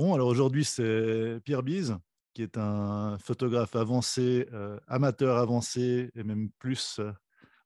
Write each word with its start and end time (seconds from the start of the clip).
Alors 0.00 0.28
aujourd'hui, 0.28 0.64
c'est 0.64 1.40
Pierre 1.44 1.62
Bise, 1.62 1.98
qui 2.32 2.42
est 2.42 2.56
un 2.56 3.18
photographe 3.18 3.76
avancé, 3.76 4.48
euh, 4.52 4.80
amateur 4.88 5.36
avancé, 5.36 6.10
et 6.14 6.24
même 6.24 6.48
plus 6.58 6.98
euh, 7.00 7.12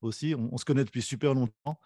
aussi. 0.02 0.34
On, 0.34 0.56
se 0.58 0.64
connaît 0.64 0.84
depuis 0.84 1.00
super 1.00 1.34
longtemps. 1.34 1.78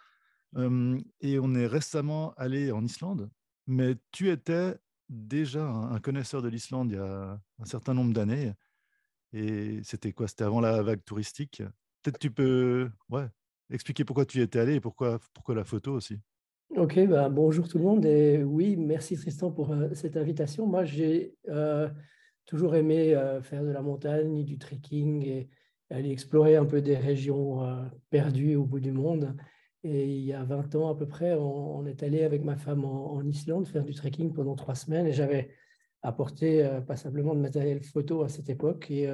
Euh, 0.56 0.98
et 1.20 1.38
on 1.38 1.54
est 1.54 1.66
récemment 1.66 2.32
allé 2.38 2.72
en 2.72 2.82
Islande. 2.82 3.30
Mais 3.66 3.96
tu 4.10 4.30
étais 4.30 4.78
déjà 5.10 5.66
un, 5.68 6.00
connaisseur 6.00 6.40
de 6.40 6.48
l'Islande 6.48 6.92
il 6.92 6.94
y 6.94 6.98
a 6.98 7.38
un 7.58 7.64
certain 7.66 7.92
nombre 7.92 8.14
d'années. 8.14 8.54
Et 9.34 9.82
c'était 9.84 10.12
quoi? 10.12 10.28
C'était 10.28 10.44
avant 10.44 10.62
la 10.62 10.82
vague 10.82 11.04
touristique. 11.04 11.62
Peut-être 12.02 12.18
tu 12.18 12.30
peux 12.30 12.90
ouais, 13.10 13.28
expliquer 13.68 14.06
pourquoi 14.06 14.24
tu 14.24 14.38
y 14.38 14.40
étais 14.40 14.60
allé 14.60 14.76
et 14.76 14.80
pourquoi, 14.80 15.18
pourquoi 15.34 15.54
la 15.54 15.64
photo 15.64 15.92
aussi. 15.92 16.18
Ok, 16.76 17.00
bah, 17.06 17.30
bonjour 17.30 17.66
tout 17.66 17.78
le 17.78 17.84
monde. 17.84 18.04
Et 18.04 18.44
oui, 18.44 18.76
merci 18.76 19.16
Tristan 19.16 19.50
pour 19.50 19.72
euh, 19.72 19.88
cette 19.94 20.18
invitation. 20.18 20.66
Moi, 20.66 20.84
j'ai 20.84 21.34
euh, 21.48 21.88
toujours 22.44 22.76
aimé 22.76 23.14
euh, 23.14 23.40
faire 23.40 23.64
de 23.64 23.70
la 23.70 23.80
montagne, 23.80 24.44
du 24.44 24.58
trekking 24.58 25.24
et 25.24 25.48
aller 25.88 26.10
explorer 26.10 26.56
un 26.56 26.66
peu 26.66 26.82
des 26.82 26.96
régions 26.96 27.66
perdues 28.10 28.56
au 28.56 28.64
bout 28.66 28.80
du 28.80 28.92
monde. 28.92 29.34
Et 29.82 30.06
il 30.06 30.24
y 30.24 30.34
a 30.34 30.44
20 30.44 30.74
ans 30.74 30.90
à 30.90 30.94
peu 30.94 31.08
près, 31.08 31.32
on, 31.32 31.86
est 31.86 32.02
allé 32.02 32.22
avec 32.22 32.44
ma 32.44 32.56
femme 32.58 32.84
en, 32.84 33.22
Islande 33.22 33.66
faire 33.66 33.84
du 33.84 33.94
trekking 33.94 34.34
pendant 34.34 34.54
trois 34.54 34.74
semaines. 34.74 35.06
Et 35.06 35.12
j'avais 35.12 35.48
apporté 36.02 36.68
pas 36.86 36.96
simplement 36.96 37.34
de 37.34 37.40
matériel 37.40 37.82
photo 37.82 38.22
à 38.22 38.28
cette 38.28 38.50
époque. 38.50 38.90
Et 38.90 39.10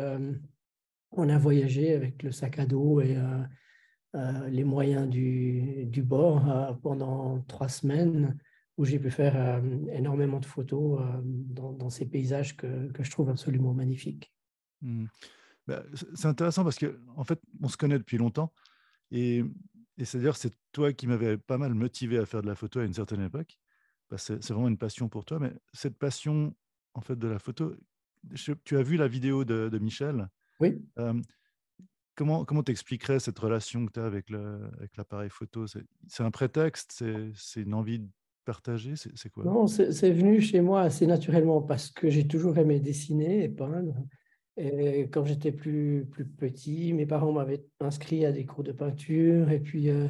on 1.13 1.29
a 1.29 1.39
voyagé 1.39 1.95
avec 1.95 2.25
le 2.25 2.33
sac 2.33 2.59
à 2.59 2.67
dos 2.67 3.01
et 3.01 3.17
les 4.49 4.65
moyens 4.65 5.09
du, 5.09 5.87
du 5.87 6.03
bord 6.03 6.49
euh, 6.51 6.73
pendant 6.75 7.41
trois 7.49 7.69
semaines 7.69 8.39
où 8.77 8.85
j'ai 8.85 8.99
pu 8.99 9.11
faire 9.11 9.37
euh, 9.37 9.61
énormément 9.93 10.41
de 10.41 10.47
photos 10.47 11.01
dans, 11.25 11.91
ces 11.91 12.07
paysages 12.07 12.57
que, 12.57 12.91
que, 12.93 13.03
je 13.03 13.11
trouve 13.11 13.29
absolument 13.31 13.73
magnifiques. 13.73 14.33
Mmh. 14.83 15.07
Bah, 15.67 15.83
c'est 16.15 16.27
intéressant 16.27 16.65
parce 16.65 16.79
que 16.79 17.01
en 17.17 17.25
fait, 17.25 17.41
on 17.63 17.69
se 17.69 17.77
connaît 17.77 17.99
depuis 17.99 18.19
longtemps 18.19 18.53
et, 19.11 19.45
et 19.97 20.05
c'est-à-dire 20.05 20.37
c'est 20.37 20.53
toi 20.73 20.93
qui 20.93 21.07
m'avais 21.07 21.39
pas 21.39 21.59
mal 21.59 21.75
motivé 21.75 22.19
à 22.19 22.27
faire 22.27 22.43
de 22.43 22.47
la 22.47 22.55
photo 22.55 22.81
à 22.81 22.85
une 22.85 22.95
certaine 22.95 23.23
époque. 23.23 23.59
c'est 24.17 24.45
vraiment 24.51 24.69
une 24.69 24.79
passion 24.79 25.09
pour 25.09 25.25
toi, 25.25 25.39
mais 25.39 25.53
cette 25.73 25.97
passion 25.97 26.55
en 26.95 27.01
fait 27.01 27.19
de 27.19 27.29
la 27.29 27.39
photo, 27.39 27.75
tu 28.65 28.77
as 28.77 28.83
vu 28.83 28.97
la 28.97 29.09
vidéo 29.09 29.45
de, 29.45 29.69
de 29.69 29.79
Michel? 29.79 30.29
Oui. 30.61 30.81
Comment 32.17 32.45
comment 32.45 32.63
t'expliquerais 32.63 33.19
cette 33.19 33.39
relation 33.39 33.87
que 33.87 33.93
tu 33.93 34.01
as 34.01 34.07
avec 34.07 34.31
l'appareil 34.97 35.31
photo? 35.31 35.67
C'est 35.67 36.23
un 36.23 36.31
prétexte? 36.31 37.05
C'est 37.35 37.61
une 37.61 37.75
envie 37.75 37.99
de 37.99 38.09
partager? 38.45 38.95
C'est 38.97 39.31
quoi? 39.31 39.45
Non, 39.45 39.67
c'est 39.67 40.11
venu 40.13 40.41
chez 40.41 40.61
moi 40.61 40.83
assez 40.83 41.07
naturellement 41.07 41.63
parce 41.63 41.91
que 41.91 42.11
j'ai 42.11 42.27
toujours 42.27 42.57
aimé 42.59 42.81
dessiner 42.81 43.45
et 43.45 43.49
peindre. 43.49 43.97
Et 44.57 45.09
quand 45.11 45.25
j'étais 45.25 45.51
plus, 45.51 46.07
plus 46.11 46.25
petit, 46.25 46.93
mes 46.93 47.07
parents 47.07 47.33
m'avaient 47.33 47.65
inscrit 47.81 48.25
à 48.25 48.31
des 48.31 48.47
cours 48.47 48.63
de 48.63 48.71
peinture. 48.71 49.51
Et 49.51 49.59
puis, 49.59 49.91
euh, 49.91 50.09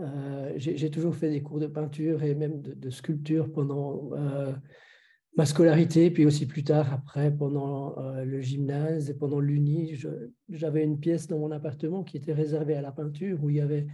euh, 0.00 0.52
j'ai 0.56 0.90
toujours 0.90 1.14
fait 1.14 1.30
des 1.30 1.42
cours 1.42 1.58
de 1.58 1.66
peinture 1.66 2.22
et 2.22 2.34
même 2.34 2.60
de, 2.60 2.90
sculpture 2.90 3.50
pendant 3.50 4.10
euh, 4.12 4.52
ma 5.36 5.46
scolarité, 5.46 6.10
puis 6.10 6.26
aussi 6.26 6.46
plus 6.46 6.64
tard, 6.64 6.92
après, 6.92 7.30
pendant 7.30 7.98
euh, 7.98 8.24
le 8.24 8.40
gymnase 8.40 9.10
et 9.10 9.14
pendant 9.14 9.40
l'Uni, 9.40 10.00
j'avais 10.48 10.84
une 10.84 10.98
pièce 10.98 11.28
dans 11.28 11.38
mon 11.38 11.50
appartement 11.50 12.02
qui 12.02 12.16
était 12.16 12.32
réservée 12.32 12.74
à 12.74 12.82
la 12.82 12.92
peinture, 12.92 13.42
où 13.42 13.50
il 13.50 13.56
y 13.56 13.60
avait 13.60 13.86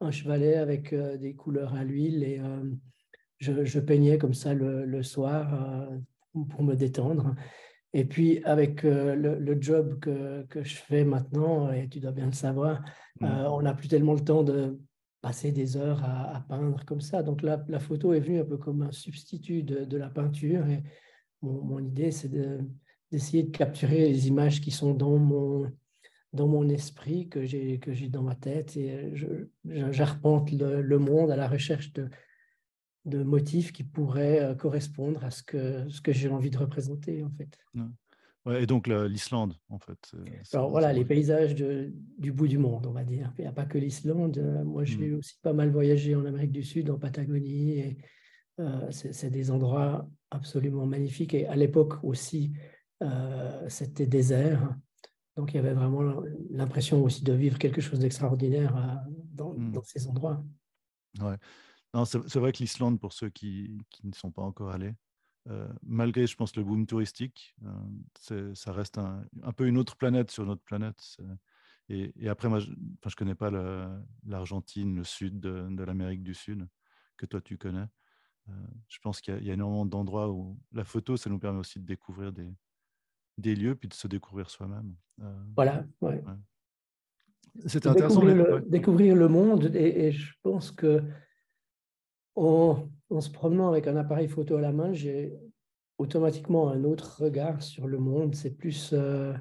un 0.00 0.10
chevalet 0.10 0.56
avec 0.56 0.92
euh, 0.92 1.16
des 1.16 1.34
couleurs 1.34 1.74
à 1.74 1.84
l'huile 1.84 2.24
et 2.24 2.40
euh, 2.40 2.64
je, 3.38 3.80
peignais 3.80 4.18
comme 4.18 4.34
ça 4.34 4.52
le, 4.52 5.02
soir 5.02 5.88
pour 6.50 6.62
me 6.62 6.74
détendre. 6.74 7.34
Et 7.94 8.04
puis, 8.04 8.42
avec 8.44 8.82
le, 8.82 9.56
job 9.60 9.98
que, 9.98 10.44
que, 10.50 10.62
je 10.62 10.76
fais 10.76 11.04
maintenant, 11.04 11.72
et 11.72 11.88
tu 11.88 12.00
dois 12.00 12.12
bien 12.12 12.26
le 12.26 12.32
savoir, 12.32 12.82
mmh. 13.20 13.26
on 13.26 13.62
n'a 13.62 13.72
plus 13.72 13.88
tellement 13.88 14.12
le 14.12 14.20
temps 14.20 14.42
de 14.42 14.78
passer 15.20 15.52
des 15.52 15.76
heures 15.76 16.02
à, 16.04 16.44
peindre 16.48 16.84
comme 16.84 17.00
ça. 17.00 17.22
Donc 17.22 17.42
la, 17.42 17.62
la, 17.68 17.78
photo 17.78 18.12
est 18.14 18.20
venue 18.20 18.40
un 18.40 18.44
peu 18.44 18.56
comme 18.56 18.82
un 18.82 18.92
substitut 18.92 19.62
de, 19.62 19.96
la 19.96 20.08
peinture. 20.08 20.66
Et 20.68 20.82
mon, 21.42 21.78
idée, 21.78 22.10
c'est 22.10 22.30
d'essayer 23.10 23.42
de, 23.42 23.50
capturer 23.50 24.08
les 24.08 24.28
images 24.28 24.60
qui 24.60 24.70
sont 24.70 24.94
dans 24.94 25.18
mon, 25.18 25.70
dans 26.32 26.48
mon 26.48 26.68
esprit, 26.68 27.28
que 27.28 27.44
j'ai 27.44 27.78
dans 28.08 28.22
ma 28.22 28.34
tête. 28.34 28.76
Et 28.76 29.12
j'arpente 29.64 30.52
le, 30.52 30.80
le, 30.80 30.98
monde 30.98 31.30
à 31.30 31.36
la 31.36 31.48
recherche 31.48 31.92
de, 31.92 32.08
de 33.04 33.22
motifs 33.22 33.72
qui 33.72 33.84
pourraient 33.84 34.40
euh, 34.40 34.54
correspondre 34.54 35.24
à 35.24 35.30
ce 35.30 35.42
que, 35.42 35.88
ce 35.88 36.00
que 36.00 36.12
j'ai 36.12 36.28
envie 36.28 36.50
de 36.50 36.58
représenter, 36.58 37.22
en 37.24 37.30
fait 37.30 37.58
et 38.48 38.66
donc 38.66 38.86
l'Islande, 38.86 39.54
en 39.68 39.78
fait. 39.78 40.12
Alors 40.52 40.70
voilà, 40.70 40.92
les 40.92 41.04
paysages 41.04 41.54
de, 41.54 41.92
du 42.18 42.32
bout 42.32 42.48
du 42.48 42.56
monde, 42.56 42.86
on 42.86 42.92
va 42.92 43.04
dire. 43.04 43.32
Il 43.38 43.42
n'y 43.42 43.46
a 43.46 43.52
pas 43.52 43.66
que 43.66 43.76
l'Islande. 43.76 44.38
Euh, 44.38 44.64
moi, 44.64 44.84
j'ai 44.84 45.10
mmh. 45.10 45.18
aussi 45.18 45.34
pas 45.42 45.52
mal 45.52 45.70
voyagé 45.70 46.14
en 46.14 46.24
Amérique 46.24 46.52
du 46.52 46.62
Sud, 46.62 46.90
en 46.90 46.98
Patagonie. 46.98 47.78
Et 47.78 47.98
euh, 48.60 48.90
c'est 48.90 49.30
des 49.30 49.50
endroits 49.50 50.08
absolument 50.30 50.86
magnifiques. 50.86 51.34
Et 51.34 51.46
à 51.46 51.56
l'époque 51.56 52.02
aussi, 52.02 52.52
euh, 53.02 53.68
c'était 53.68 54.06
désert. 54.06 54.74
Donc 55.36 55.52
il 55.52 55.56
y 55.56 55.60
avait 55.60 55.74
vraiment 55.74 56.02
l'impression 56.50 57.02
aussi 57.04 57.22
de 57.22 57.32
vivre 57.32 57.58
quelque 57.58 57.80
chose 57.80 57.98
d'extraordinaire 57.98 59.04
dans, 59.32 59.52
mmh. 59.52 59.72
dans, 59.72 59.82
ces 59.82 60.08
endroits. 60.08 60.42
Ouais. 61.20 61.36
C'est 62.04 62.36
vrai 62.36 62.52
que 62.52 62.58
l'Islande, 62.58 62.98
pour 62.98 63.12
ceux 63.12 63.28
qui, 63.28 63.78
qui 63.90 64.06
ne 64.06 64.12
sont 64.12 64.30
pas 64.30 64.42
encore 64.42 64.70
allés, 64.70 64.94
malgré, 65.82 66.26
je 66.26 66.36
pense, 66.36 66.54
le 66.56 66.64
boom 66.64 66.86
touristique, 66.86 67.56
euh, 67.64 68.54
ça 68.54 68.72
reste 68.72 68.98
un, 68.98 69.52
peu 69.56 69.66
une 69.66 69.78
autre 69.78 69.96
planète 69.96 70.30
sur 70.30 70.46
notre 70.46 70.62
planète. 70.62 71.16
Et, 71.88 72.28
après, 72.28 72.48
moi, 72.48 72.60
je 72.60 72.70
ne 72.70 73.14
connais 73.16 73.34
pas 73.34 73.50
l'Argentine, 74.24 74.94
le, 74.94 75.04
sud 75.04 75.40
de, 75.40 75.82
l'Amérique 75.82 76.22
du 76.22 76.34
Sud, 76.34 76.68
que 77.16 77.26
toi, 77.26 77.40
tu 77.40 77.58
connais. 77.58 77.86
Euh, 78.48 78.52
je 78.88 78.98
pense 79.00 79.20
qu'il 79.20 79.42
y, 79.44 79.50
a 79.50 79.54
énormément 79.54 79.86
d'endroits 79.86 80.30
où 80.30 80.58
la 80.72 80.84
photo, 80.84 81.16
ça 81.16 81.30
nous 81.30 81.38
permet 81.38 81.58
aussi 81.58 81.78
de 81.78 81.84
découvrir 81.84 82.32
des, 82.32 82.54
des 83.38 83.54
lieux, 83.54 83.74
puis 83.74 83.88
de 83.88 83.94
se 83.94 84.08
découvrir 84.08 84.50
soi-même. 84.50 84.94
voilà, 85.54 85.84
ouais. 86.00 86.22
C'était 87.66 87.88
intéressant. 87.88 88.20
Découvrir 88.20 88.36
le, 88.36 88.60
découvrir 88.60 89.16
le 89.16 89.28
monde, 89.28 89.74
et, 89.74 90.06
et 90.06 90.12
je 90.12 90.32
pense 90.42 90.70
que 90.70 91.02
on, 92.36 92.88
en 93.10 93.20
se 93.20 93.30
promenant 93.30 93.68
avec 93.68 93.86
un 93.86 93.96
appareil 93.96 94.28
photo 94.28 94.56
à 94.56 94.60
la 94.60 94.72
main, 94.72 94.92
j'ai 94.92 95.34
automatiquement 95.98 96.70
un 96.70 96.84
autre 96.84 97.22
regard 97.22 97.62
sur 97.62 97.86
le 97.86 97.98
monde. 97.98 98.34
C'est 98.34 98.56
plus 98.56 98.90
euh, 98.92 99.34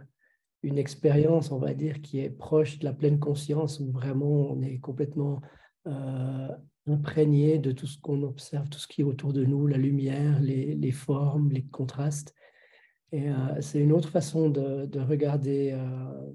une 0.64 0.78
expérience, 0.78 1.52
on 1.52 1.60
va 1.60 1.74
dire, 1.74 2.02
qui 2.02 2.20
est 2.20 2.30
proche 2.30 2.80
de 2.80 2.86
la 2.86 2.94
pleine 2.94 3.20
conscience, 3.20 3.80
où 3.80 3.92
vraiment 3.92 4.52
on 4.52 4.62
est 4.62 4.80
complètement 4.80 5.42
euh, 5.88 6.50
imprégné 6.88 7.60
de 7.60 7.72
tout 7.72 7.88
ce 7.88 8.00
qu'on 8.00 8.24
observe, 8.24 8.68
tout 8.70 8.80
ce 8.80 8.88
qui 8.88 9.02
est 9.02 9.06
autour 9.06 9.34
de 9.34 9.46
nous, 9.46 9.68
la 9.68 9.78
lumière, 9.78 10.42
les, 10.42 10.92
formes, 10.92 11.52
les 11.52 11.64
contrastes. 11.64 12.34
Et 13.12 13.30
euh, 13.30 13.62
c'est 13.62 13.80
une 13.80 13.94
autre 13.94 14.10
façon 14.10 14.50
de, 14.50 14.86
de 14.86 15.00
regarder 15.00 15.78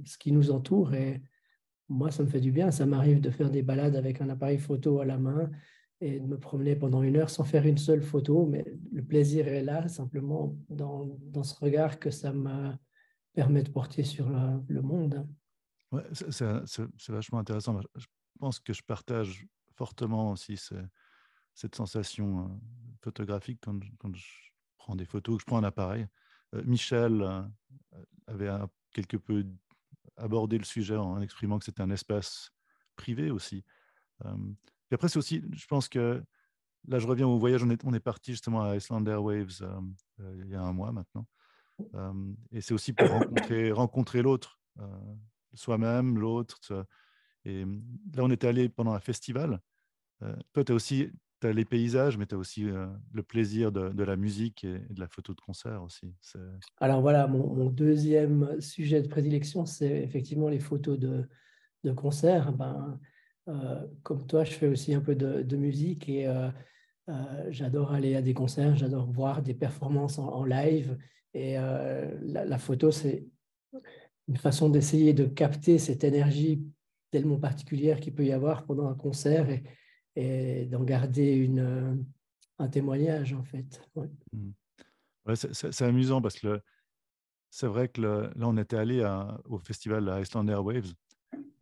ce 0.05 0.17
qui 0.19 0.33
nous 0.33 0.51
entoure. 0.51 0.95
Et 0.95 1.21
moi, 1.89 2.11
ça 2.11 2.23
me 2.23 2.29
fait 2.29 2.41
du 2.41 2.53
bien. 2.53 2.71
Ça 2.71 2.87
m'arrive 2.87 3.21
de 3.21 3.31
faire 3.31 3.51
des 3.51 3.63
balades 3.63 3.97
avec 3.97 4.21
un 4.21 4.29
appareil 4.31 4.59
photo 4.59 5.01
à 5.01 5.05
la 5.05 5.19
main 5.19 5.51
et 6.05 6.21
de 6.21 6.27
me 6.27 6.39
promener 6.39 6.77
pendant 6.77 7.03
une 7.03 7.17
heure 7.17 7.31
sans 7.31 7.45
faire 7.45 7.65
une 7.65 7.79
seule 7.79 8.03
photo, 8.03 8.45
mais 8.45 8.63
le 8.93 9.03
plaisir 9.03 9.49
est 9.49 9.63
là, 9.63 9.89
simplement 9.89 10.55
dans, 10.69 11.17
dans 11.23 11.43
ce 11.43 11.55
regard 11.59 11.99
que 11.99 12.11
ça 12.11 12.31
me 12.31 12.73
permet 13.33 13.63
de 13.63 13.71
porter 13.71 14.05
sur 14.05 14.29
le 14.29 14.83
monde. 14.83 15.27
Ouais, 15.93 16.05
c'est 16.13 17.09
vachement 17.09 17.39
intéressant. 17.39 17.81
Je 17.95 18.07
pense 18.39 18.61
que 18.61 18.75
je 18.75 18.83
partage 18.83 19.47
fortement 19.77 20.33
aussi 20.33 20.61
cette 21.55 21.75
sensation 21.75 22.45
euh, 22.45 22.49
photographique 23.01 23.61
quand, 23.63 23.81
quand, 23.99 24.15
je 24.15 24.27
prends 24.77 24.97
des 24.97 25.07
photos, 25.07 25.37
que 25.37 25.41
je 25.41 25.47
prends 25.47 25.59
un 25.59 25.65
appareil. 25.65 26.07
Euh, 26.55 26.63
Michel 26.67 27.23
euh, 27.23 27.43
avait 28.27 28.51
quelque 28.93 29.17
peu 29.17 29.47
abordé 30.19 30.59
le 30.59 30.65
sujet 30.65 30.97
en 30.97 31.23
exprimant 31.23 31.59
que 31.59 31.65
c'était 31.65 31.83
un 31.83 31.91
espace 31.91 32.51
privé 32.95 33.31
aussi 33.31 33.65
après, 34.95 35.09
c'est 35.09 35.19
aussi, 35.19 35.43
je 35.53 35.67
pense 35.67 35.89
que 35.89 36.23
là, 36.89 36.99
je 36.99 37.07
reviens 37.07 37.27
au 37.27 37.39
voyage. 37.39 37.63
On 37.63 37.71
est, 37.71 37.85
on 37.85 37.95
est 37.95 38.01
parti 38.01 38.33
justement 38.33 38.63
à 38.63 38.77
Iceland 38.77 39.05
Airwaves 39.07 39.59
euh, 39.63 39.81
euh, 40.21 40.43
il 40.45 40.51
y 40.51 40.55
a 40.55 40.63
un 40.63 40.73
mois 40.73 40.93
maintenant. 40.93 41.27
Euh, 41.95 42.13
et 42.53 42.61
c'est 42.61 42.75
aussi 42.75 42.93
pour 42.93 43.09
rencontrer, 43.09 43.73
rencontrer 43.73 44.23
l'autre, 44.23 44.61
soi-même, 45.55 46.19
l'autre. 46.19 46.61
Et 47.45 47.65
là, 48.15 48.23
on 48.25 48.31
était 48.31 48.47
allé 48.47 48.69
pendant 48.69 48.93
un 48.93 49.01
festival. 49.01 49.61
toi, 50.53 50.65
tu 50.65 50.73
as 50.73 50.75
aussi 50.75 51.11
as 51.43 51.53
les 51.53 51.67
paysages, 51.67 52.17
mais 52.17 52.25
tu 52.27 52.35
as 52.35 52.39
aussi 52.39 52.63
le 52.63 53.23
plaisir 53.23 53.71
de, 53.71 53.91
de, 53.91 54.05
la 54.05 54.17
musique 54.17 54.65
et, 54.65 54.79
de 54.79 54.99
la 54.99 55.09
photo 55.09 55.35
de 55.35 55.41
concert 55.41 55.83
aussi. 55.83 56.15
Alors 56.81 57.03
voilà, 57.03 57.27
mon, 57.27 57.67
deuxième 57.67 58.59
sujet 58.63 59.03
de 59.03 59.09
prédilection, 59.09 59.67
c'est 59.67 60.03
effectivement 60.03 60.49
les 60.49 60.61
photos 60.61 60.99
de, 60.99 61.29
de 61.85 61.93
concert. 61.93 62.53
Ben, 62.53 62.99
euh, 63.03 63.07
comme 64.03 64.27
toi, 64.27 64.45
je 64.45 64.53
fais 64.53 64.69
aussi 64.69 64.95
un 64.95 65.01
peu 65.01 65.15
de, 65.15 65.57
musique 65.57 66.09
et 66.09 66.27
euh, 66.27 66.51
j'adore 67.51 67.93
aller 67.93 68.17
à 68.17 68.23
des 68.23 68.35
concerts, 68.35 68.77
j'adore 68.77 69.11
voir 69.11 69.43
des 69.43 69.55
performances 69.55 70.19
en, 70.19 70.45
live. 70.45 70.99
Et 71.35 71.57
la, 71.57 72.59
photo, 72.59 72.91
c'est 72.91 73.27
une 74.29 74.37
façon 74.37 74.69
d'essayer 74.69 75.13
de 75.13 75.27
capter 75.27 75.79
cette 75.79 76.05
énergie 76.05 76.65
tellement 77.11 77.39
particulière 77.39 78.01
qu'il 78.01 78.15
peut 78.15 78.25
y 78.25 78.33
avoir 78.33 78.65
pendant 78.65 78.89
un 78.89 78.95
concert 78.95 79.47
et, 80.17 80.67
d'en 80.67 80.85
garder 80.85 81.33
une, 81.33 82.07
un 82.59 82.69
témoignage, 82.69 83.35
en 83.35 83.43
fait. 83.43 83.83
Mmh. 84.33 85.35
c'est 85.35 85.83
amusant 85.83 86.23
parce 86.23 86.39
que 86.39 86.61
c'est 87.51 87.67
vrai 87.67 87.89
que 87.89 88.01
là, 88.01 88.31
on 88.39 88.57
était 88.57 88.77
allé 88.77 89.05
au 89.45 89.59
festival 89.59 90.13
Iceland 90.21 90.49
Airwaves, 90.49 90.95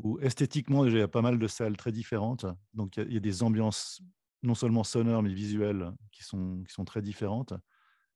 où 0.02 0.18
esthétiquement, 0.20 0.84
déjà, 0.84 0.96
il 0.96 1.00
y 1.00 1.04
a 1.04 1.08
pas 1.08 1.22
mal 1.22 1.38
de 1.38 1.46
salles 1.46 1.76
très 1.76 1.92
différentes. 1.92 2.44
Donc, 2.74 2.96
il 2.96 3.12
y, 3.12 3.16
a, 3.16 3.20
des 3.20 3.42
ambiances 3.42 4.02
non 4.42 4.54
seulement 4.54 4.84
sonores, 4.84 5.22
mais 5.22 5.32
visuelles 5.32 5.92
qui 6.10 6.24
sont, 6.24 6.62
qui 6.66 6.72
sont 6.72 6.84
très 6.84 7.02
différentes. 7.02 7.54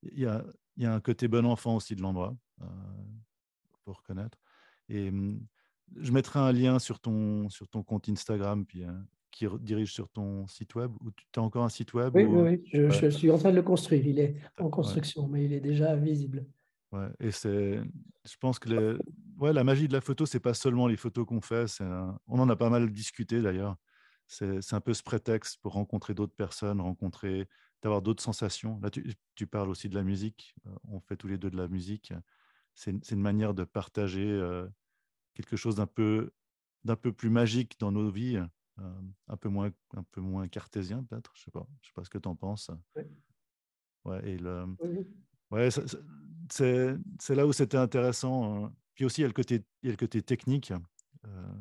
Il 0.03 0.19
y, 0.19 0.27
a, 0.27 0.45
il 0.77 0.83
y 0.83 0.87
a 0.87 0.93
un 0.93 1.01
côté 1.01 1.29
bon 1.29 1.47
enfant 1.47 1.77
aussi 1.77 1.95
de 1.95 2.03
l'endroit, 2.03 2.37
euh, 2.63 2.67
pour 3.85 3.99
reconnaître. 3.99 4.39
Et 4.89 5.09
hum, 5.09 5.41
je 5.97 6.13
mettrai 6.13 6.41
un 6.41 6.53
lien 6.53 6.79
sur 6.79 6.99
ton, 6.99 7.49
sur 7.49 7.69
ton 7.69 7.83
compte 7.83 8.09
Instagram, 8.09 8.67
puis 8.67 8.85
euh, 8.85 8.93
qui 9.31 9.47
dirige 9.61 9.93
sur 9.93 10.09
ton 10.09 10.47
site 10.47 10.75
web 10.75 10.91
ou 11.01 11.11
tu 11.11 11.39
as 11.39 11.43
encore 11.43 11.65
un 11.65 11.69
site 11.69 11.93
web 11.95 12.13
Oui, 12.15 12.25
oui, 12.25 12.63
Je, 12.73 12.89
je, 12.89 13.09
suis 13.11 13.31
en 13.31 13.39
train 13.39 13.51
de 13.51 13.57
le 13.57 13.63
construire. 13.63 14.07
Il 14.07 14.19
est 14.19 14.37
en 14.59 14.71
construction, 14.71 15.29
mais 15.29 15.45
il 15.45 15.53
est 15.53 15.61
déjà 15.61 15.95
visible. 15.95 16.47
Ouais, 16.91 17.09
et 17.21 17.31
c'est, 17.31 17.81
je 18.25 18.37
pense 18.41 18.59
que 18.59 18.71
le, 18.71 18.99
ouais, 19.39 19.53
la 19.53 19.65
magie 19.65 19.89
de 19.89 19.93
la 19.93 20.01
photo, 20.01 20.27
c'est 20.27 20.41
pas 20.41 20.55
seulement 20.55 20.87
les 20.87 20.97
photos 20.97 21.27
qu'on 21.27 21.41
fait. 21.41 21.67
on 22.27 22.39
en 22.39 22.49
a 22.49 22.57
pas 22.57 22.71
mal 22.71 22.91
discuté 22.91 23.41
d'ailleurs. 23.41 23.77
C'est, 24.29 24.73
un 24.73 24.81
peu 24.81 24.93
ce 24.93 25.03
prétexte 25.03 25.59
pour 25.63 25.75
rencontrer 25.75 26.13
d'autres 26.15 26.35
personnes, 26.35 26.81
rencontrer, 26.81 27.49
d'avoir 27.83 28.03
d'autres 28.03 28.23
sensations. 28.23 28.81
Là, 28.81 28.91
tu, 28.91 29.15
tu, 29.37 29.47
parles 29.47 29.71
aussi 29.71 29.89
de 29.89 29.95
la 29.95 30.03
musique. 30.03 30.55
Euh, 30.67 30.75
on 30.89 31.01
fait 31.01 31.17
tous 31.17 31.29
les 31.29 31.39
deux 31.39 31.51
de 31.51 31.57
la 31.57 31.69
musique. 31.69 32.13
C'est, 32.75 33.11
une 33.11 33.21
manière 33.21 33.55
de 33.55 33.65
partager 33.65 34.29
euh, 34.29 34.67
quelque 35.35 35.57
chose 35.57 35.77
d'un 35.77 35.87
peu, 35.87 36.33
d'un 36.85 36.97
peu 36.97 37.13
plus 37.13 37.31
magique 37.31 37.79
dans 37.79 37.93
nos 37.93 38.11
vies 38.11 38.37
euh, 38.79 39.01
un, 39.29 39.37
peu 39.37 39.49
moins, 39.49 39.71
un 39.95 40.03
peu 40.11 40.21
moins 40.21 40.49
cartésien 40.49 41.05
peut-être, 41.05 41.33
je 41.35 41.45
sais 41.45 41.51
pas, 41.51 41.67
je 41.81 41.89
sais 41.89 41.93
pas 41.95 42.05
ce 42.05 42.11
que 42.11 42.19
tu 42.19 42.29
en 42.29 42.35
penses. 42.35 42.71
Ouais. 44.05 44.29
et 44.29 44.39
le, 44.39 44.67
ouais, 45.51 45.69
c'est 46.51 47.35
là 47.35 47.47
où 47.47 47.53
c'était 47.53 47.79
intéressant. 47.79 48.73
Puis 48.97 49.05
aussi, 49.05 49.21
il 49.21 49.23
y 49.23 49.25
a 49.25 49.29
le 49.29 49.35
côté, 49.35 49.63
il 49.83 49.87
y 49.87 49.89
a 49.89 49.93
le 49.93 49.97
côté 49.97 50.23
technique. 50.23 50.73
Euh, 51.25 51.55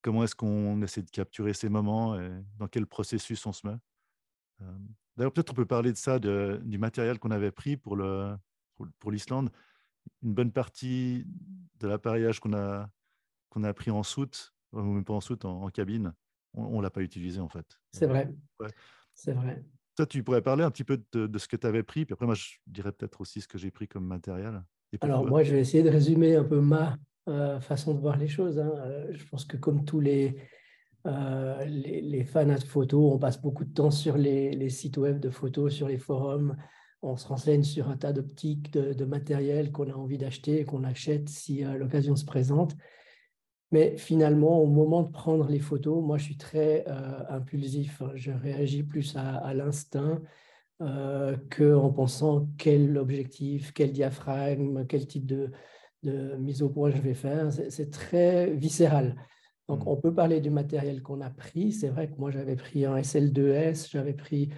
comment 0.00 0.24
est-ce 0.24 0.36
qu'on 0.36 0.80
essaie 0.80 1.02
de 1.02 1.10
capturer 1.10 1.52
ces 1.52 1.68
moments 1.68 2.18
et 2.18 2.30
dans 2.58 2.68
quel 2.68 2.86
processus 2.86 3.44
on 3.44 3.52
se 3.52 3.66
met. 3.66 3.76
Euh, 4.62 4.78
d'ailleurs, 5.16 5.32
peut-être 5.32 5.50
on 5.50 5.54
peut 5.54 5.66
parler 5.66 5.92
de 5.92 5.98
ça, 5.98 6.18
de, 6.18 6.62
du 6.64 6.78
matériel 6.78 7.18
qu'on 7.18 7.32
avait 7.32 7.50
pris 7.50 7.76
pour 7.76 7.96
l'Islande. 7.96 8.40
Pour, 8.76 8.86
pour 9.00 9.12
Une 10.22 10.34
bonne 10.34 10.52
partie 10.52 11.26
de 11.80 11.88
l'appareillage 11.88 12.38
qu'on 12.38 12.54
a, 12.54 12.88
qu'on 13.50 13.64
a 13.64 13.74
pris 13.74 13.90
en 13.90 14.04
soute, 14.04 14.54
même 14.72 15.04
pas 15.04 15.14
en 15.14 15.20
soute, 15.20 15.44
en, 15.44 15.68
cabine, 15.70 16.14
on 16.54 16.78
ne 16.78 16.82
l'a 16.82 16.90
pas 16.90 17.02
utilisé 17.02 17.40
en 17.40 17.48
fait. 17.48 17.78
C'est 17.92 18.06
vrai. 18.06 18.32
C'est 19.12 19.32
vrai. 19.32 19.64
Toi, 19.96 20.06
tu 20.06 20.22
pourrais 20.22 20.42
parler 20.42 20.62
un 20.62 20.70
petit 20.70 20.84
peu 20.84 21.02
de, 21.12 21.38
ce 21.38 21.48
que 21.48 21.56
tu 21.56 21.66
avais 21.66 21.82
pris, 21.82 22.04
puis 22.04 22.12
après, 22.12 22.26
moi, 22.26 22.34
je 22.34 22.56
dirais 22.66 22.92
peut-être 22.92 23.20
aussi 23.20 23.40
ce 23.40 23.48
que 23.48 23.56
j'ai 23.56 23.70
pris 23.70 23.88
comme 23.88 24.06
matériel. 24.06 24.62
Alors, 25.00 25.26
moi, 25.26 25.42
je 25.42 25.54
vais 25.54 25.60
essayer 25.60 25.82
de 25.82 25.90
résumer 25.90 26.36
un 26.36 26.44
peu 26.44 26.60
ma 26.60 26.96
euh, 27.28 27.58
façon 27.60 27.92
de 27.92 28.00
voir 28.00 28.16
les 28.16 28.28
choses. 28.28 28.58
Hein. 28.58 28.72
Euh, 28.76 29.08
je 29.10 29.24
pense 29.26 29.44
que 29.44 29.56
comme 29.56 29.84
tous 29.84 29.98
les, 29.98 30.36
euh, 31.06 31.64
les, 31.64 32.24
fans 32.24 32.46
de 32.46 32.60
photos, 32.60 33.14
on 33.14 33.18
passe 33.18 33.40
beaucoup 33.40 33.64
de 33.64 33.72
temps 33.72 33.90
sur 33.90 34.16
les, 34.16 34.68
sites 34.70 34.96
web 34.96 35.18
de 35.18 35.30
photos, 35.30 35.74
sur 35.74 35.88
les 35.88 35.98
forums. 35.98 36.56
On 37.02 37.16
se 37.16 37.26
renseigne 37.26 37.64
sur 37.64 37.88
un 37.88 37.96
tas 37.96 38.12
d'optiques, 38.12 38.72
de, 38.72 38.92
de, 38.92 39.04
matériel 39.04 39.72
qu'on 39.72 39.90
a 39.90 39.94
envie 39.94 40.18
d'acheter, 40.18 40.64
qu'on 40.64 40.84
achète 40.84 41.28
si 41.28 41.62
l'occasion 41.62 42.14
se 42.14 42.24
présente. 42.24 42.76
Mais 43.72 43.96
finalement, 43.96 44.60
au 44.62 44.66
moment 44.66 45.02
de 45.02 45.10
prendre 45.10 45.48
les 45.48 45.58
photos, 45.58 46.02
moi, 46.04 46.18
je 46.18 46.24
suis 46.24 46.36
très 46.36 46.84
impulsif. 47.28 48.00
Hein. 48.02 48.12
Je 48.14 48.30
réagis 48.30 48.84
plus 48.84 49.16
à, 49.16 49.52
l'instinct 49.52 50.22
euh, 50.82 51.36
qu'en 51.56 51.90
pensant 51.90 52.48
quel 52.58 52.96
objectif, 52.98 53.72
quel 53.72 53.92
diaphragme, 53.92 54.86
quel 54.86 55.06
type 55.06 55.26
de, 55.26 55.50
mise 56.38 56.62
au 56.62 56.68
point 56.68 56.90
je 56.90 57.00
vais 57.00 57.14
faire. 57.14 57.50
C'est 57.52 57.90
très 57.90 58.50
viscéral. 58.52 59.16
Donc, 59.68 59.84
mmh. 59.84 59.88
on 59.88 59.96
peut 59.96 60.14
parler 60.14 60.40
du 60.40 60.50
matériel 60.50 61.02
qu'on 61.02 61.20
a 61.20 61.30
pris. 61.30 61.72
C'est 61.72 61.88
vrai 61.88 62.08
que 62.08 62.16
moi, 62.18 62.30
j'avais 62.30 62.56
pris 62.56 62.84
un 62.84 62.96
SL2S, 62.96 63.90
j'avais 63.90 64.14
pris 64.14 64.50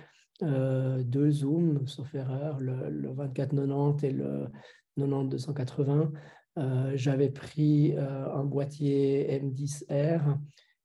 euh, 0.42 1.02
deux 1.02 1.30
zooms, 1.30 1.86
sauf 1.86 2.14
erreur, 2.14 2.60
le, 2.60 2.90
le 2.90 3.08
2490 3.08 4.04
et 4.04 4.10
le 4.12 4.48
90-280. 4.98 6.10
Euh, 6.58 6.92
j'avais 6.94 7.30
pris 7.30 7.94
euh, 7.96 8.32
un 8.32 8.44
boîtier 8.44 9.40
M10R 9.40 10.38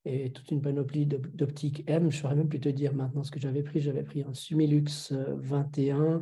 et 0.05 0.31
toute 0.31 0.51
une 0.51 0.61
panoplie 0.61 1.05
d'optiques 1.05 1.83
M. 1.88 2.11
Je 2.11 2.17
saurais 2.17 2.35
même 2.35 2.50
plus 2.50 2.59
te 2.59 2.69
dire 2.69 2.94
maintenant 2.94 3.23
ce 3.23 3.31
que 3.31 3.39
j'avais 3.39 3.63
pris. 3.63 3.79
J'avais 3.79 4.03
pris 4.03 4.23
un 4.23 4.33
Sumilux 4.33 5.11
21, 5.11 6.00
euh, 6.00 6.19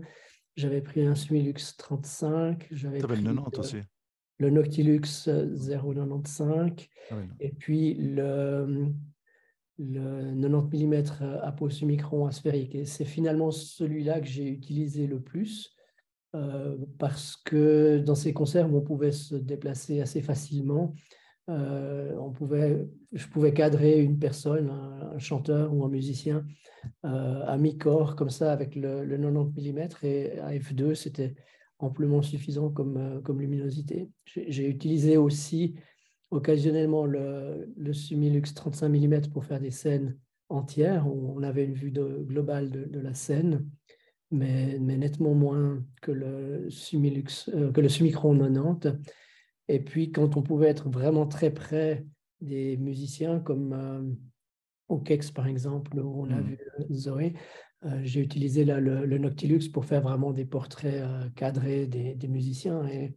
j'avais 0.55 0.81
pris 0.81 1.05
un 1.05 1.15
Sumilux 1.15 1.75
35, 1.77 2.67
j'avais 2.71 2.99
pris 2.99 3.21
le 3.21 3.33
90 3.33 3.59
aussi. 3.59 3.77
Le 4.39 4.49
Noctilux 4.49 5.01
095 5.01 6.71
ah 7.11 7.15
et 7.39 7.51
puis 7.51 7.93
le, 7.93 8.91
le 9.77 10.41
90 10.41 10.87
mm 10.87 11.03
apo-sumicron 11.43 12.25
asphérique. 12.25 12.73
Et 12.75 12.85
c'est 12.85 13.05
finalement 13.05 13.51
celui-là 13.51 14.19
que 14.19 14.27
j'ai 14.27 14.47
utilisé 14.47 15.05
le 15.05 15.19
plus 15.19 15.75
euh, 16.33 16.77
parce 16.97 17.35
que 17.35 17.99
dans 17.99 18.15
ces 18.15 18.33
concerts, 18.33 18.73
on 18.73 18.81
pouvait 18.81 19.11
se 19.11 19.35
déplacer 19.35 20.01
assez 20.01 20.21
facilement. 20.21 20.93
Euh, 21.49 22.15
on 22.17 22.31
pouvait, 22.31 22.87
je 23.11 23.27
pouvais 23.27 23.53
cadrer 23.53 24.01
une 24.01 24.19
personne, 24.19 24.69
un, 24.69 25.17
chanteur 25.19 25.73
ou 25.73 25.83
un 25.83 25.89
musicien 25.89 26.45
euh, 27.05 27.45
à 27.45 27.57
mi-corps 27.57 28.15
comme 28.15 28.29
ça 28.29 28.51
avec 28.51 28.75
le, 28.75 29.05
90 29.05 29.73
mm 29.73 29.89
et 30.03 30.39
à 30.39 30.51
f2, 30.53 30.95
c'était 30.95 31.35
amplement 31.79 32.21
suffisant 32.21 32.69
comme, 32.69 33.21
comme 33.23 33.41
luminosité. 33.41 34.09
J'ai 34.25 34.67
utilisé 34.67 35.17
aussi 35.17 35.75
occasionnellement 36.29 37.05
le, 37.05 37.71
le 37.75 37.93
Sumilux 37.93 38.53
35 38.53 38.87
mm 38.89 39.21
pour 39.33 39.43
faire 39.43 39.59
des 39.59 39.71
scènes 39.71 40.17
entières 40.49 41.07
où 41.07 41.33
on 41.35 41.43
avait 41.43 41.65
une 41.65 41.73
vue 41.73 41.91
globale 41.91 42.69
de 42.69 42.99
la 42.99 43.13
scène 43.13 43.65
mais, 44.31 44.79
nettement 44.79 45.33
moins 45.33 45.83
que 46.01 46.11
le, 46.11 46.69
Sumilux, 46.69 47.49
euh, 47.53 47.71
que 47.71 47.81
le 47.81 47.89
Sumicron 47.89 48.37
90. 48.37 48.97
Et 49.71 49.79
puis, 49.79 50.11
quand 50.11 50.37
on 50.37 50.41
pouvait 50.41 50.67
être 50.67 50.89
vraiment 50.89 51.25
très 51.25 51.51
près 51.51 52.05
des 52.41 52.77
musiciens, 52.77 53.39
comme 53.39 53.73
euh, 53.73 54.01
au 54.89 54.99
Kex 54.99 55.31
par 55.31 55.47
exemple, 55.47 55.97
où 55.99 56.23
on 56.23 56.29
a 56.31 56.41
hmm. 56.41 56.45
vu 56.45 56.59
euh, 56.79 56.93
Zoé, 56.93 57.33
j'ai 58.03 58.19
utilisé 58.19 58.63
là, 58.63 58.79
le, 58.79 59.17
Noctilux 59.17 59.71
pour 59.73 59.85
faire 59.85 60.01
vraiment 60.03 60.33
des 60.33 60.45
portraits 60.45 61.03
cadrés 61.35 61.87
des, 61.87 62.13
des, 62.13 62.27
musiciens. 62.27 62.85
Et 62.85 63.15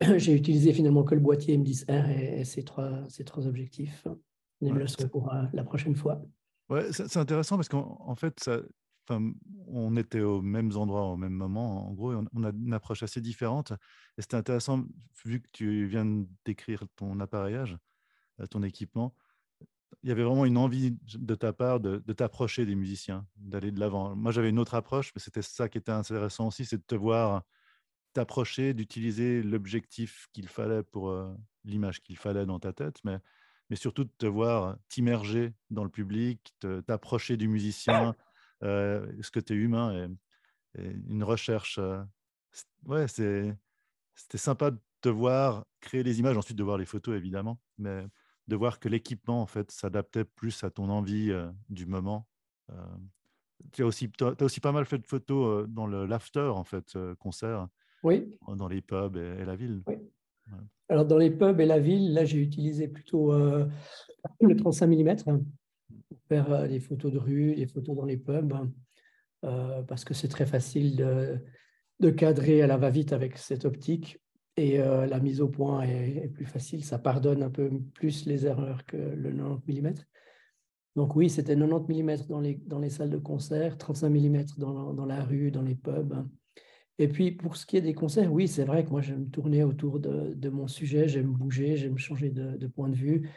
j'ai 0.18 0.34
utilisé 0.34 0.72
finalement 0.72 1.02
que 1.02 1.16
le 1.16 1.20
boîtier 1.20 1.58
M10R 1.58 2.10
et, 2.10 2.44
ces, 2.44 2.62
trois, 2.62 3.02
ces 3.08 3.24
trois 3.24 3.48
objectifs. 3.48 4.06
Je 4.62 4.72
le 4.72 4.86
serai 4.86 5.08
pour 5.08 5.32
la 5.52 5.64
prochaine 5.64 5.96
fois. 5.96 6.22
Ouais, 6.68 6.92
c'est 6.92 7.16
intéressant 7.16 7.56
parce 7.56 7.68
qu'en 7.68 8.14
fait, 8.14 8.38
ça, 8.38 8.60
on 9.66 9.96
était 9.96 10.20
aux 10.20 10.42
mêmes 10.42 10.76
endroits 10.76 11.04
au 11.04 11.16
même 11.16 11.32
moment. 11.32 11.88
En 11.88 11.92
gros, 11.92 12.14
on, 12.32 12.44
a 12.44 12.50
une 12.50 12.72
approche 12.72 13.02
assez 13.02 13.20
différente. 13.20 13.72
Et 14.18 14.22
c'était 14.22 14.36
intéressant, 14.36 14.84
vu 15.24 15.40
que 15.40 15.48
tu 15.52 15.86
viens 15.86 16.04
de 16.04 16.26
décrire 16.44 16.84
ton 16.96 17.20
appareillage, 17.20 17.76
euh, 18.40 18.46
ton 18.46 18.62
équipement, 18.62 19.14
il 20.02 20.08
y 20.08 20.12
avait 20.12 20.24
vraiment 20.24 20.44
une 20.44 20.58
envie 20.58 20.96
de 21.14 21.34
ta 21.34 21.52
part 21.52 21.80
de, 21.80 21.98
t'approcher 22.12 22.66
des 22.66 22.74
musiciens, 22.74 23.26
d'aller 23.36 23.70
de 23.70 23.80
l'avant. 23.80 24.14
Moi, 24.14 24.32
j'avais 24.32 24.50
une 24.50 24.58
autre 24.58 24.74
approche, 24.74 25.12
mais 25.14 25.20
c'était 25.20 25.42
ça 25.42 25.68
qui 25.68 25.78
était 25.78 25.92
intéressant 25.92 26.48
aussi, 26.48 26.64
c'est 26.64 26.78
de 26.78 26.84
te 26.86 26.94
voir 26.94 27.42
t'approcher, 28.12 28.74
d'utiliser 28.74 29.42
l'objectif 29.42 30.28
qu'il 30.32 30.48
fallait 30.48 30.82
pour 30.82 31.08
euh, 31.08 31.34
l'image 31.64 32.00
qu'il 32.00 32.16
fallait 32.16 32.46
dans 32.46 32.60
ta 32.60 32.72
tête, 32.72 32.98
mais, 33.02 33.18
mais 33.70 33.76
surtout 33.76 34.04
de 34.04 34.12
te 34.18 34.26
voir 34.26 34.76
t'immerger 34.88 35.52
dans 35.70 35.84
le 35.84 35.90
public, 35.90 36.54
t'approcher 36.86 37.36
du 37.36 37.48
musicien, 37.48 38.14
ce 38.62 39.30
côté 39.30 39.54
humain 39.54 40.08
et, 40.76 40.82
une 41.08 41.22
recherche. 41.22 41.78
Euh, 41.78 42.02
ouais, 42.86 43.06
c'était 43.06 44.38
sympa 44.38 44.72
de 44.72 44.78
te 45.00 45.08
voir 45.08 45.66
créer 45.80 46.02
les 46.02 46.18
images, 46.18 46.36
ensuite 46.36 46.58
de 46.58 46.64
voir 46.64 46.78
les 46.78 46.84
photos 46.84 47.16
évidemment, 47.16 47.60
mais 47.78 48.06
de 48.48 48.56
voir 48.56 48.80
que 48.80 48.88
l'équipement 48.88 49.40
en 49.40 49.46
fait 49.46 49.70
s'adaptait 49.70 50.24
plus 50.24 50.64
à 50.64 50.70
ton 50.70 50.88
envie 50.90 51.30
euh, 51.30 51.48
du 51.68 51.86
moment. 51.86 52.26
tu 53.72 53.82
as 53.82 53.86
aussi, 53.86 54.10
as 54.20 54.42
aussi 54.42 54.60
pas 54.60 54.72
mal 54.72 54.84
fait 54.84 54.98
de 54.98 55.06
photos 55.06 55.68
dans 55.68 55.86
le 55.86 56.06
l'after 56.06 56.50
en 56.54 56.64
fait 56.64 56.98
concert. 57.18 57.68
Oui. 58.02 58.36
Dans 58.48 58.68
les 58.68 58.82
pubs 58.82 59.16
et, 59.16 59.44
la 59.44 59.56
ville. 59.56 59.82
Oui. 59.86 59.96
Alors 60.88 61.06
dans 61.06 61.16
les 61.16 61.30
pubs 61.30 61.60
et 61.60 61.66
la 61.66 61.78
ville, 61.78 62.12
là 62.12 62.24
j'ai 62.24 62.38
utilisé 62.38 62.88
plutôt 62.88 63.32
le 63.32 64.56
35 64.56 64.86
mm 64.88 65.44
faire 66.28 66.68
des 66.68 66.80
photos 66.80 67.12
de 67.12 67.18
rue, 67.18 67.54
des 67.54 67.66
photos 67.66 67.96
dans 67.96 68.04
les 68.04 68.16
pubs. 68.16 68.54
parce 69.42 70.04
que 70.04 70.14
c'est 70.14 70.28
très 70.28 70.46
facile 70.46 70.96
de, 70.96 72.10
cadrer 72.10 72.62
à 72.62 72.66
la 72.66 72.76
va-vite 72.76 73.12
avec 73.12 73.38
cette 73.38 73.64
optique. 73.64 74.18
Et 74.56 74.78
la 74.78 75.18
mise 75.20 75.40
au 75.40 75.48
point 75.48 75.82
est, 75.82 76.28
plus 76.28 76.46
facile. 76.46 76.84
Ça 76.84 76.98
pardonne 76.98 77.42
un 77.42 77.50
peu 77.50 77.70
plus 77.94 78.26
les 78.26 78.46
erreurs 78.46 78.84
que 78.86 78.96
le 78.96 79.30
90 79.30 79.82
mm. 79.82 79.94
Donc 80.96 81.16
oui, 81.16 81.28
c'était 81.28 81.56
90 81.56 82.02
mm 82.02 82.16
dans 82.28 82.40
les, 82.40 82.54
dans 82.66 82.78
les 82.78 82.90
salles 82.90 83.10
de 83.10 83.18
concert, 83.18 83.76
35 83.76 84.08
mm 84.10 84.44
dans, 84.58 84.92
dans 84.94 85.06
la 85.06 85.24
rue, 85.24 85.50
dans 85.50 85.62
les 85.62 85.74
pubs. 85.74 86.24
Et 86.98 87.08
puis, 87.08 87.32
pour 87.32 87.56
ce 87.56 87.66
qui 87.66 87.76
est 87.76 87.80
des 87.80 87.94
concerts, 87.94 88.32
oui, 88.32 88.46
c'est 88.46 88.64
vrai 88.64 88.84
que 88.84 88.90
moi, 88.90 89.00
j'aime 89.00 89.28
tourner 89.30 89.64
autour 89.64 89.98
de, 89.98 90.48
mon 90.48 90.68
sujet, 90.68 91.08
j'aime 91.08 91.32
bouger, 91.32 91.76
j'aime 91.76 91.98
changer 91.98 92.30
de, 92.30 92.66
point 92.68 92.88
de 92.88 92.94
vue. 92.94 93.28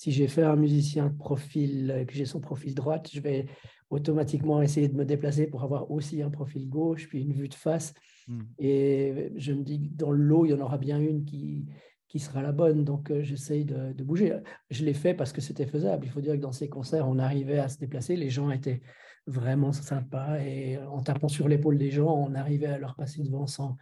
Si 0.00 0.12
j'ai 0.12 0.28
fait 0.28 0.44
un 0.44 0.56
musicien 0.56 1.08
de 1.08 1.14
profil, 1.14 2.06
que 2.08 2.14
j'ai 2.14 2.24
son 2.24 2.40
profil 2.40 2.74
droite, 2.74 3.10
je 3.12 3.20
vais 3.20 3.44
automatiquement 3.90 4.62
essayer 4.62 4.88
de 4.88 4.96
me 4.96 5.04
déplacer 5.04 5.46
pour 5.46 5.62
avoir 5.62 5.90
aussi 5.90 6.22
un 6.22 6.30
profil 6.30 6.70
gauche, 6.70 7.06
puis 7.06 7.20
une 7.20 7.34
vue 7.34 7.50
de 7.50 7.54
face. 7.54 7.92
Mmh. 8.26 8.40
Et 8.60 9.30
je 9.36 9.52
me 9.52 9.62
dis 9.62 9.82
que 9.82 9.94
dans 9.94 10.10
l'eau, 10.10 10.46
il 10.46 10.52
y 10.52 10.54
en 10.54 10.60
aura 10.60 10.78
bien 10.78 10.98
une 10.98 11.26
qui, 11.26 11.66
qui 12.08 12.18
sera 12.18 12.40
la 12.40 12.50
bonne. 12.50 12.82
Donc, 12.82 13.10
euh, 13.10 13.22
j'essaye 13.22 13.66
de, 13.66 13.92
de, 13.92 14.02
bouger. 14.02 14.38
Je 14.70 14.86
l'ai 14.86 14.94
fait 14.94 15.12
parce 15.12 15.34
que 15.34 15.42
c'était 15.42 15.66
faisable. 15.66 16.06
Il 16.06 16.10
faut 16.10 16.22
dire 16.22 16.32
que 16.32 16.40
dans 16.40 16.50
ces 16.50 16.70
concerts, 16.70 17.06
on 17.06 17.18
arrivait 17.18 17.58
à 17.58 17.68
se 17.68 17.76
déplacer. 17.76 18.16
Les 18.16 18.30
gens 18.30 18.50
étaient 18.50 18.80
vraiment 19.26 19.72
sympa. 19.74 20.42
Et 20.42 20.78
en 20.78 21.02
tapant 21.02 21.28
sur 21.28 21.46
l'épaule 21.46 21.76
des 21.76 21.90
gens, 21.90 22.10
on 22.10 22.34
arrivait 22.34 22.68
à 22.68 22.78
leur 22.78 22.96
passer 22.96 23.22
devant 23.22 23.46
sans, 23.46 23.76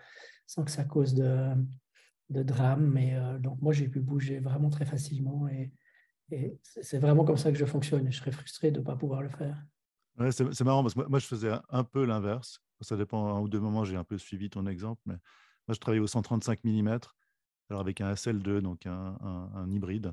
sans 0.48 0.64
que 0.64 0.72
ça 0.72 0.82
cause 0.82 1.14
de, 1.14 1.54
de 2.30 2.42
drame. 2.42 2.90
Mais 2.92 3.14
euh, 3.14 3.38
donc, 3.38 3.62
moi, 3.62 3.72
j'ai 3.72 3.86
pu 3.86 4.00
bouger 4.00 4.40
vraiment 4.40 4.70
très 4.70 4.84
facilement. 4.84 5.46
Et, 5.46 5.70
et 6.30 6.58
c'est 6.62 6.98
vraiment 6.98 7.24
comme 7.24 7.36
ça 7.36 7.50
que 7.50 7.58
je 7.58 7.64
fonctionne. 7.64 8.06
Et 8.06 8.10
je 8.10 8.18
serais 8.18 8.32
frustré 8.32 8.70
de 8.70 8.80
ne 8.80 8.84
pas 8.84 8.96
pouvoir 8.96 9.22
le 9.22 9.28
faire. 9.28 9.56
C'est 10.30 10.62
marrant 10.62 10.82
parce 10.82 10.94
que 10.94 11.06
moi, 11.08 11.18
je 11.18 11.26
faisais 11.26 11.52
un 11.68 11.84
peu 11.84 12.04
l'inverse. 12.04 12.60
Ça 12.80 12.96
dépend, 12.96 13.36
un 13.36 13.40
ou 13.40 13.48
deux 13.48 13.60
moments, 13.60 13.84
j'ai 13.84 13.96
un 13.96 14.04
peu 14.04 14.18
suivi 14.18 14.50
ton 14.50 14.66
exemple. 14.66 15.02
Moi, 15.06 15.16
je 15.74 15.78
travaillais 15.78 16.02
au 16.02 16.06
135 16.06 16.64
mm, 16.64 16.98
alors 17.70 17.80
avec 17.80 18.00
un 18.00 18.12
SL2, 18.12 18.60
donc 18.60 18.86
un, 18.86 19.66
hybride. 19.70 20.12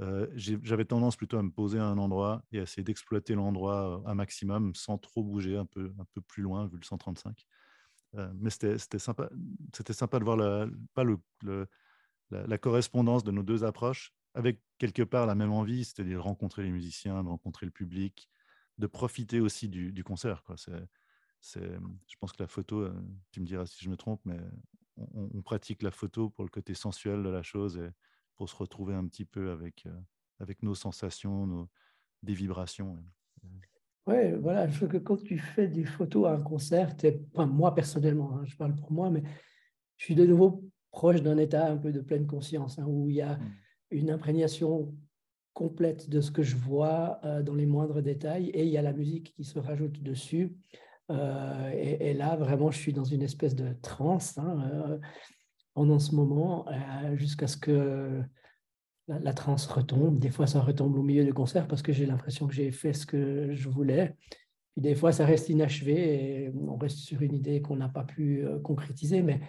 Euh, 0.00 0.26
j'avais 0.34 0.84
tendance 0.84 1.16
plutôt 1.16 1.38
à 1.38 1.42
me 1.42 1.50
poser 1.50 1.78
à 1.78 1.84
un 1.84 1.98
endroit 1.98 2.42
et 2.50 2.58
à 2.58 2.62
essayer 2.62 2.82
d'exploiter 2.82 3.34
l'endroit 3.34 4.00
euh, 4.00 4.10
un 4.10 4.14
maximum 4.14 4.74
sans 4.74 4.98
trop 4.98 5.22
bouger 5.22 5.56
un 5.56 5.66
peu, 5.66 5.92
plus 6.26 6.42
loin 6.42 6.66
vu 6.66 6.76
le 6.76 6.84
135. 6.84 7.46
Euh, 8.16 8.32
mais 8.36 8.50
c'était 8.50 8.98
sympa, 8.98 9.30
sympa 9.90 10.18
de 10.18 10.24
voir 10.24 10.68
pas 10.94 11.04
la, 12.30 12.58
correspondance 12.58 13.22
de 13.22 13.30
nos 13.30 13.42
deux 13.42 13.64
approches 13.64 14.12
avec 14.34 14.60
quelque 14.78 15.02
part 15.02 15.26
la 15.26 15.34
même 15.34 15.52
envie, 15.52 15.84
c'est-à-dire 15.84 16.18
de 16.18 16.22
rencontrer 16.22 16.62
les 16.62 16.70
musiciens, 16.70 17.22
de 17.22 17.28
rencontrer 17.28 17.66
le 17.66 17.72
public, 17.72 18.28
de 18.78 18.86
profiter 18.86 19.40
aussi 19.40 19.68
du, 19.68 19.92
du 19.92 20.04
concert. 20.04 20.42
Quoi. 20.42 20.56
je 20.56 22.16
pense 22.20 22.32
que 22.32 22.42
la 22.42 22.48
photo, 22.48 22.88
tu 23.30 23.40
me 23.40 23.46
diras 23.46 23.66
si 23.66 23.84
je 23.84 23.90
me 23.90 23.96
trompe, 23.96 24.20
mais 24.24 24.38
on, 24.96 25.30
on, 25.34 25.42
pratique 25.42 25.82
la 25.82 25.90
photo 25.90 26.30
pour 26.30 26.44
le 26.44 26.50
côté 26.50 26.74
sensuel 26.74 27.22
de 27.22 27.28
la 27.28 27.42
chose 27.42 27.76
et, 27.78 27.90
pour 28.36 28.48
se 28.48 28.56
retrouver 28.56 28.94
un 28.94 29.06
petit 29.06 29.24
peu 29.24 29.50
avec, 29.50 29.86
euh, 29.86 30.00
avec 30.40 30.62
nos 30.62 30.74
sensations, 30.74 31.46
nos, 31.46 31.68
des 32.22 32.34
vibrations. 32.34 32.98
Oui, 34.06 34.32
voilà, 34.40 34.68
je 34.68 34.80
veux 34.80 34.88
que 34.88 34.96
quand 34.96 35.22
tu 35.22 35.38
fais 35.38 35.68
des 35.68 35.84
photos 35.84 36.26
à 36.26 36.32
un 36.32 36.42
concert, 36.42 36.94
enfin, 37.32 37.46
moi 37.46 37.74
personnellement, 37.74 38.36
hein, 38.36 38.44
je 38.44 38.56
parle 38.56 38.74
pour 38.74 38.90
moi, 38.90 39.10
mais 39.10 39.22
je 39.96 40.04
suis 40.04 40.16
de 40.16 40.26
nouveau 40.26 40.64
proche 40.90 41.22
d'un 41.22 41.38
état 41.38 41.70
un 41.70 41.76
peu 41.76 41.92
de 41.92 42.00
pleine 42.00 42.26
conscience, 42.26 42.78
hein, 42.78 42.84
où 42.86 43.08
il 43.08 43.16
y 43.16 43.22
a 43.22 43.36
mmh. 43.36 43.52
Une 43.92 44.10
imprégnation 44.10 44.94
complète 45.54 46.08
de 46.08 46.20
ce 46.20 46.30
que 46.30 46.42
je 46.42 46.56
vois 46.56 47.20
euh, 47.24 47.42
dans 47.42 47.54
les 47.54 47.66
moindres 47.66 48.02
détails, 48.02 48.48
et 48.50 48.64
il 48.64 48.70
y 48.70 48.78
a 48.78 48.82
la 48.82 48.92
musique 48.92 49.34
qui 49.34 49.44
se 49.44 49.58
rajoute 49.58 50.02
dessus. 50.02 50.56
Euh, 51.10 51.70
et, 51.74 52.14
là, 52.14 52.36
vraiment, 52.36 52.70
je 52.70 52.78
suis 52.78 52.92
dans 52.92 53.04
une 53.04 53.22
espèce 53.22 53.54
de 53.54 53.74
transe. 53.82 54.38
Hein, 54.38 54.98
en 55.74 55.98
ce 55.98 56.14
moment 56.14 56.66
euh, 56.68 57.16
jusqu'à 57.16 57.46
ce 57.46 57.56
que 57.56 58.22
la, 59.08 59.18
la 59.18 59.32
transe 59.32 59.66
retombe. 59.66 60.18
Des 60.18 60.30
fois, 60.30 60.46
ça 60.46 60.60
retombe 60.60 60.96
au 60.96 61.02
milieu 61.02 61.24
du 61.24 61.34
concert 61.34 61.66
parce 61.66 61.82
que 61.82 61.92
j'ai 61.92 62.06
l'impression 62.06 62.46
que 62.46 62.54
j'ai 62.54 62.70
fait 62.70 62.92
ce 62.92 63.06
que 63.06 63.54
je 63.54 63.68
voulais. 63.68 64.16
Puis 64.72 64.82
des 64.82 64.94
fois, 64.94 65.12
ça 65.12 65.26
reste 65.26 65.48
inachevé 65.48 66.44
et 66.44 66.52
on 66.54 66.76
reste 66.76 66.98
sur 66.98 67.20
une 67.22 67.34
idée 67.34 67.60
qu'on 67.60 67.76
n'a 67.76 67.88
pas 67.88 68.04
pu 68.04 68.44
euh, 68.44 68.58
concrétiser. 68.60 69.22
Mais 69.22 69.40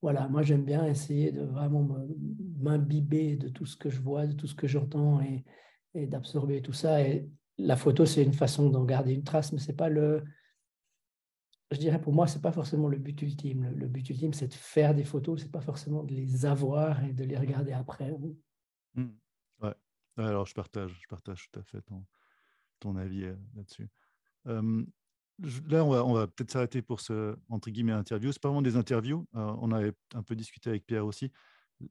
voilà, 0.00 0.28
moi, 0.28 0.42
j'aime 0.42 0.64
bien 0.64 0.86
essayer 0.86 1.32
de 1.32 1.42
vraiment 1.42 1.88
m'imbiber 2.58 3.36
de 3.36 3.48
tout 3.48 3.66
ce 3.66 3.76
que 3.76 3.90
je 3.90 4.00
vois, 4.00 4.26
de 4.26 4.32
tout 4.32 4.46
ce 4.46 4.54
que 4.54 4.66
j'entends 4.66 5.20
et, 5.20 5.44
d'absorber 5.94 6.62
tout 6.62 6.72
ça. 6.72 7.02
Et 7.02 7.28
la 7.56 7.76
photo, 7.76 8.06
c'est 8.06 8.22
une 8.22 8.32
façon 8.32 8.70
d'en 8.70 8.84
garder 8.84 9.12
une 9.12 9.24
trace, 9.24 9.52
mais 9.52 9.58
c'est 9.58 9.76
pas 9.76 9.88
le, 9.88 10.22
je 11.72 11.78
dirais 11.78 12.00
pour 12.00 12.12
moi, 12.12 12.28
ce 12.28 12.36
n'est 12.36 12.42
pas 12.42 12.52
forcément 12.52 12.86
le 12.88 12.98
but 12.98 13.20
ultime. 13.20 13.72
Le, 13.74 13.88
but 13.88 14.08
ultime, 14.08 14.32
c'est 14.32 14.48
de 14.48 14.54
faire 14.54 14.94
des 14.94 15.04
photos, 15.04 15.40
ce 15.40 15.44
n'est 15.44 15.50
pas 15.50 15.60
forcément 15.60 16.04
de 16.04 16.14
les 16.14 16.46
avoir 16.46 17.02
et 17.02 17.12
de 17.12 17.24
les 17.24 17.36
regarder 17.36 17.72
après. 17.72 18.16
Mmh. 18.94 19.06
Ouais. 19.60 19.74
Alors, 20.16 20.46
je 20.46 20.54
partage, 20.54 20.96
je 21.02 21.08
partage 21.08 21.48
tout 21.50 21.58
à 21.58 21.62
fait 21.64 21.82
ton, 21.82 22.06
ton 22.78 22.96
avis 22.96 23.24
euh, 23.24 23.36
là-dessus. 23.56 23.88
Là, 25.38 25.84
on 25.84 26.12
va, 26.14 26.26
peut-être 26.26 26.50
s'arrêter 26.50 26.82
pour 26.82 27.00
ce, 27.00 27.36
entre 27.48 27.70
guillemets, 27.70 27.92
interview. 27.92 28.32
Ce 28.32 28.38
pas 28.38 28.48
vraiment 28.48 28.62
des 28.62 28.76
interviews. 28.76 29.26
Euh, 29.34 29.54
on 29.60 29.72
avait 29.72 29.92
un 30.14 30.22
peu 30.22 30.34
discuté 30.34 30.70
avec 30.70 30.86
Pierre 30.86 31.06
aussi. 31.06 31.30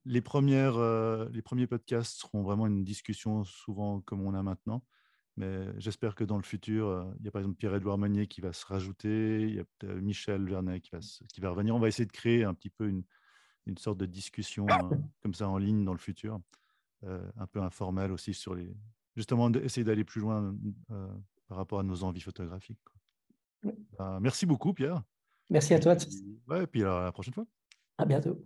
Les, 0.06 0.22
premières, 0.22 0.78
euh, 0.78 1.30
les 1.32 1.42
premiers 1.42 1.68
podcasts 1.68 2.20
seront 2.20 2.44
vraiment 2.44 2.68
une 2.68 2.84
discussion, 2.84 3.44
souvent 3.46 4.02
comme 4.02 4.26
on 4.26 4.34
a 4.34 4.44
maintenant. 4.44 4.84
Mais 5.38 5.68
j'espère 5.78 6.16
que 6.16 6.24
dans 6.24 6.38
le 6.38 6.44
futur, 6.44 6.88
euh, 6.88 7.06
il 7.20 7.26
y 7.26 7.28
a 7.28 7.32
par 7.32 7.42
exemple 7.42 7.58
Pierre-Edouard 7.58 7.98
Meunier 7.98 8.28
qui 8.28 8.42
va 8.42 8.54
se 8.54 8.66
rajouter, 8.66 9.42
il 9.44 9.56
y 9.56 9.60
a 9.60 9.94
Michel 9.94 10.50
Vernet 10.50 10.82
qui 10.82 10.90
va, 10.92 11.00
qui 11.00 11.42
va 11.42 11.52
revenir. 11.52 11.76
On 11.76 11.80
va 11.80 11.88
essayer 11.88 12.08
de 12.08 12.12
créer 12.12 12.44
un 12.44 12.54
petit 12.54 12.72
peu 12.72 12.88
une, 12.88 13.04
sorte 13.78 13.98
de 13.98 14.06
discussion 14.06 14.66
comme 15.22 15.34
ça 15.34 15.48
en 15.48 15.58
ligne 15.58 15.84
dans 15.84 15.92
le 15.92 16.00
futur, 16.00 16.40
un 17.06 17.48
peu 17.48 17.62
informelle 17.62 18.14
aussi 18.14 18.34
sur 18.34 18.56
les. 18.56 18.74
Justement, 19.18 19.52
essayer 19.52 19.84
d'aller 19.84 20.06
plus 20.06 20.22
loin 20.22 20.56
par 21.48 21.58
rapport 21.58 21.80
à 21.80 21.84
nos 21.84 22.04
envies 22.04 22.22
photographiques. 22.22 22.80
Ben, 23.64 24.20
merci 24.22 24.46
beaucoup, 24.46 24.74
Pierre. 24.74 25.02
Merci 25.50 25.74
à 25.74 25.80
toi. 25.80 25.96
ouais, 26.48 26.64
et 26.64 26.68
puis 26.68 26.84
à 26.84 27.06
la 27.06 27.12
prochaine 27.12 27.34
fois. 27.34 27.46
À 27.98 28.06
bientôt. 28.06 28.38